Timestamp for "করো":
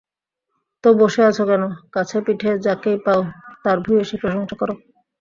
4.61-4.73